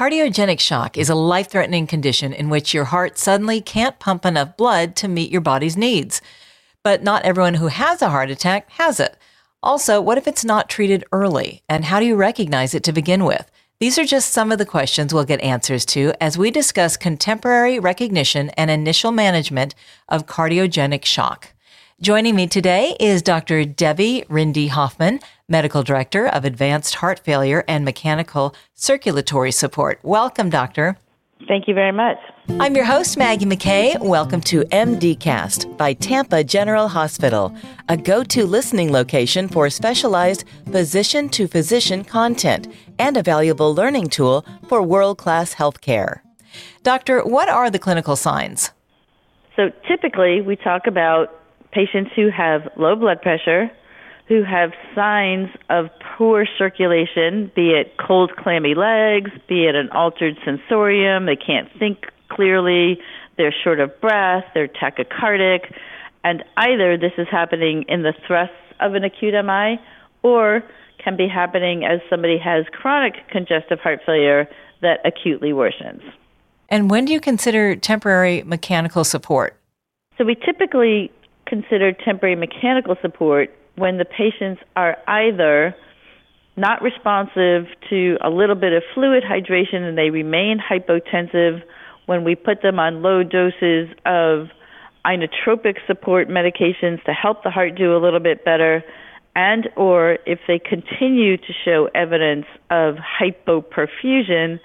[0.00, 4.56] Cardiogenic shock is a life threatening condition in which your heart suddenly can't pump enough
[4.56, 6.22] blood to meet your body's needs.
[6.82, 9.18] But not everyone who has a heart attack has it.
[9.62, 11.62] Also, what if it's not treated early?
[11.68, 13.50] And how do you recognize it to begin with?
[13.78, 17.78] These are just some of the questions we'll get answers to as we discuss contemporary
[17.78, 19.74] recognition and initial management
[20.08, 21.52] of cardiogenic shock.
[22.02, 23.66] Joining me today is Dr.
[23.66, 25.20] Debbie Rinde-Hoffman,
[25.50, 30.00] Medical Director of Advanced Heart Failure and Mechanical Circulatory Support.
[30.02, 30.96] Welcome, Doctor.
[31.46, 32.16] Thank you very much.
[32.58, 34.00] I'm your host, Maggie McKay.
[34.00, 37.54] Welcome to MDcast by Tampa General Hospital,
[37.90, 42.66] a go to listening location for specialized physician to physician content
[42.98, 46.20] and a valuable learning tool for world class healthcare.
[46.82, 48.70] Doctor, what are the clinical signs?
[49.54, 51.39] So typically, we talk about
[51.72, 53.70] patients who have low blood pressure,
[54.28, 60.36] who have signs of poor circulation, be it cold, clammy legs, be it an altered
[60.44, 62.98] sensorium, they can't think clearly,
[63.36, 65.72] they're short of breath, they're tachycardic,
[66.22, 69.80] and either this is happening in the thrusts of an acute MI
[70.22, 70.62] or
[71.02, 74.46] can be happening as somebody has chronic congestive heart failure
[74.82, 76.02] that acutely worsens.
[76.68, 79.56] And when do you consider temporary mechanical support?
[80.18, 81.10] So we typically
[81.50, 85.74] considered temporary mechanical support when the patients are either
[86.56, 91.62] not responsive to a little bit of fluid hydration and they remain hypotensive
[92.06, 94.48] when we put them on low doses of
[95.04, 98.84] inotropic support medications to help the heart do a little bit better
[99.34, 104.60] and or if they continue to show evidence of hypoperfusion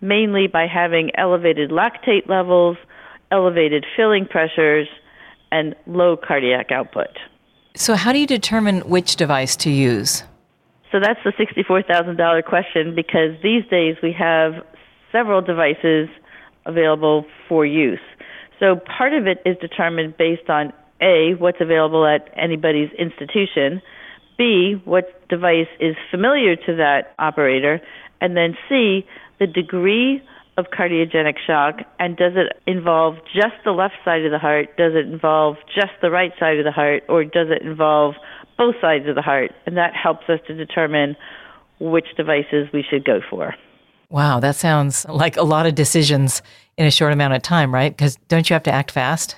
[0.00, 2.76] mainly by having elevated lactate levels,
[3.32, 4.88] elevated filling pressures,
[5.52, 7.08] and low cardiac output.
[7.74, 10.22] So, how do you determine which device to use?
[10.90, 14.54] So, that's the $64,000 question because these days we have
[15.12, 16.08] several devices
[16.64, 18.00] available for use.
[18.58, 23.82] So, part of it is determined based on A, what's available at anybody's institution,
[24.38, 27.80] B, what device is familiar to that operator,
[28.20, 29.06] and then C,
[29.38, 30.22] the degree
[30.56, 34.76] of cardiogenic shock and does it involve just the left side of the heart?
[34.76, 38.14] Does it involve just the right side of the heart or does it involve
[38.56, 39.52] both sides of the heart?
[39.66, 41.16] And that helps us to determine
[41.78, 43.54] which devices we should go for.
[44.08, 46.40] Wow that sounds like a lot of decisions
[46.78, 47.94] in a short amount of time right?
[47.94, 49.36] Because don't you have to act fast?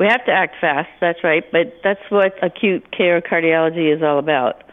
[0.00, 4.18] We have to act fast that's right but that's what acute care cardiology is all
[4.18, 4.64] about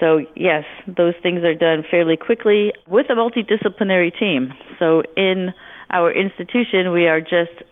[0.00, 4.52] so, yes, those things are done fairly quickly with a multidisciplinary team.
[4.78, 5.52] So, in
[5.90, 7.62] our institution, we are just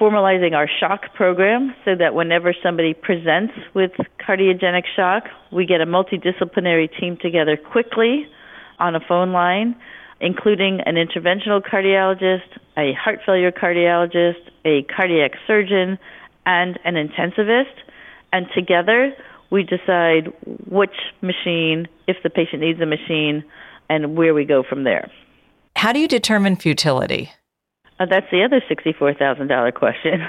[0.00, 3.92] formalizing our shock program so that whenever somebody presents with
[4.26, 8.26] cardiogenic shock, we get a multidisciplinary team together quickly
[8.80, 9.76] on a phone line,
[10.20, 15.98] including an interventional cardiologist, a heart failure cardiologist, a cardiac surgeon,
[16.44, 17.74] and an intensivist.
[18.32, 19.12] And together,
[19.54, 20.32] we decide
[20.68, 23.44] which machine, if the patient needs a machine,
[23.88, 25.08] and where we go from there.
[25.76, 27.30] How do you determine futility?
[28.00, 30.20] Uh, that's the other $64,000 question.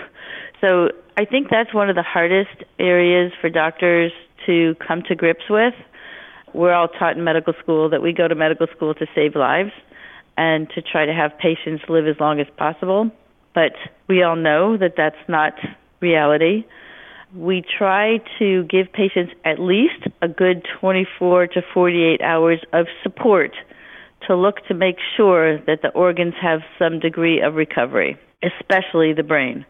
[0.62, 4.14] So I think that's one of the hardest areas for doctors
[4.46, 5.74] to come to grips with.
[6.54, 9.72] We're all taught in medical school that we go to medical school to save lives
[10.38, 13.12] and to try to have patients live as long as possible.
[13.54, 13.74] But
[14.08, 15.54] we all know that that's not
[16.00, 16.64] reality
[17.34, 23.52] we try to give patients at least a good 24 to 48 hours of support
[24.28, 29.24] to look to make sure that the organs have some degree of recovery, especially the
[29.24, 29.66] brain.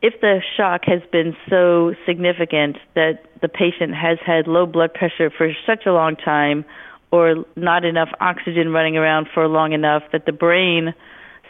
[0.00, 5.30] If the shock has been so significant that the patient has had low blood pressure
[5.30, 6.64] for such a long time
[7.12, 10.94] or not enough oxygen running around for long enough that the brain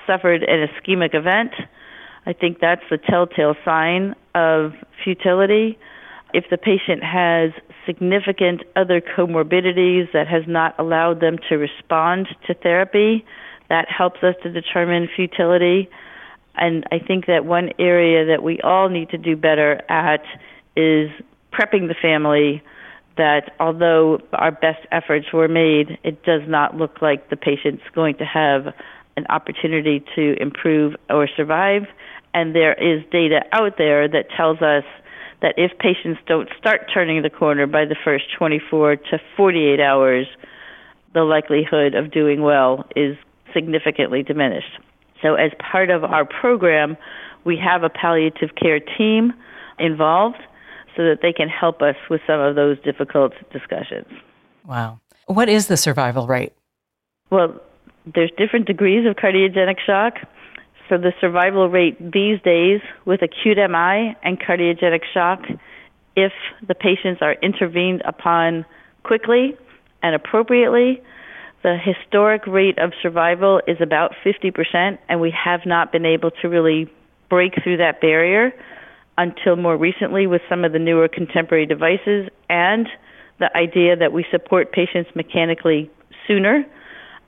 [0.07, 1.53] suffered an ischemic event,
[2.27, 4.73] I think that's the telltale sign of
[5.03, 5.79] futility.
[6.33, 7.51] If the patient has
[7.85, 13.25] significant other comorbidities that has not allowed them to respond to therapy,
[13.69, 15.91] that helps us to determine futility.
[16.55, 20.23] And I think that one area that we all need to do better at
[20.77, 21.11] is
[21.53, 22.63] prepping the family
[23.17, 28.17] that although our best efforts were made, it does not look like the patient's going
[28.17, 28.73] to have
[29.17, 31.87] an opportunity to improve or survive
[32.35, 34.85] and there is data out there that tells us
[35.43, 40.27] that if patients don't start turning the corner by the first 24 to 48 hours,
[41.15, 43.17] the likelihood of doing well is
[43.53, 44.79] significantly diminished.
[45.21, 46.97] So, as part of our program,
[47.45, 49.33] we have a palliative care team
[49.79, 50.39] involved
[50.97, 54.07] so that they can help us with some of those difficult discussions.
[54.67, 55.01] Wow.
[55.27, 56.53] What is the survival rate?
[57.31, 57.61] Well,
[58.07, 60.15] There's different degrees of cardiogenic shock.
[60.89, 65.41] So the survival rate these days with acute MI and cardiogenic shock,
[66.17, 66.33] if
[66.67, 68.67] the patients are intervened upon
[69.05, 69.57] quickly
[70.03, 71.01] and appropriately,
[71.63, 76.49] the historic rate of survival is about 50%, and we have not been able to
[76.49, 76.93] really
[77.31, 78.53] break through that barrier
[79.17, 82.89] until more recently with some of the newer contemporary devices and
[83.39, 85.91] the idea that we support patients mechanically
[86.27, 86.65] sooner.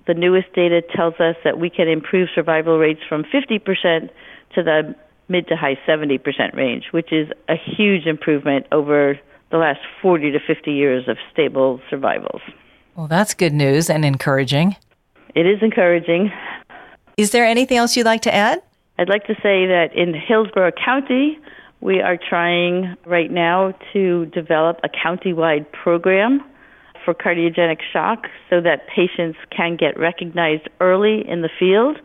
[0.06, 4.10] The newest data tells us that we can improve survival rates from 50%
[4.54, 4.94] to the
[5.28, 9.18] mid to high 70% range, which is a huge improvement over
[9.50, 12.42] the last 40 to 50 years of stable survivals.
[12.96, 14.76] Well, that's good news and encouraging.
[15.34, 16.30] It is encouraging.
[17.16, 18.62] Is there anything else you'd like to add?
[18.98, 21.38] I'd like to say that in Hillsborough County,
[21.80, 26.44] we are trying right now to develop a county-wide program
[27.04, 31.98] for cardiogenic shock so that patients can get recognized early in the field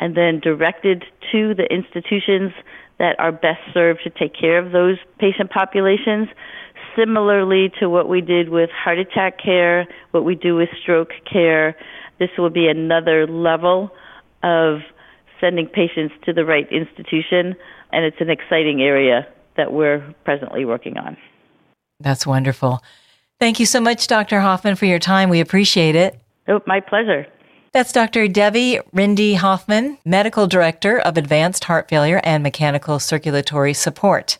[0.00, 2.52] and then directed to the institutions
[2.98, 6.28] that are best served to take care of those patient populations.
[6.96, 11.76] Similarly to what we did with heart attack care, what we do with stroke care,
[12.18, 13.90] this will be another level
[14.42, 14.80] of
[15.40, 17.56] sending patients to the right institution
[17.92, 19.26] and it's an exciting area
[19.56, 21.16] that we're presently working on.
[22.00, 22.82] That's wonderful.
[23.42, 24.38] Thank you so much, Dr.
[24.38, 25.28] Hoffman, for your time.
[25.28, 26.16] We appreciate it.
[26.46, 27.26] Oh, my pleasure.
[27.72, 28.28] That's Dr.
[28.28, 34.38] Debbie Rinde-Hoffman, Medical Director of Advanced Heart Failure and Mechanical Circulatory Support.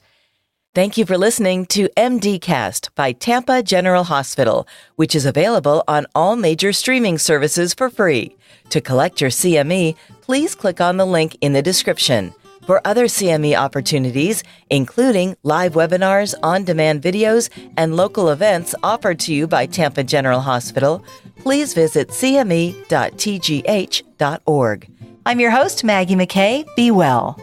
[0.73, 6.37] Thank you for listening to MDcast by Tampa General Hospital, which is available on all
[6.37, 8.37] major streaming services for free.
[8.71, 12.35] To collect your CME, please click on the link in the description.
[12.63, 19.35] For other CME opportunities, including live webinars, on demand videos, and local events offered to
[19.35, 21.05] you by Tampa General Hospital,
[21.37, 22.79] please visit cme.tgh.org.
[25.25, 26.65] I'm your host, Maggie McKay.
[26.77, 27.39] Be well.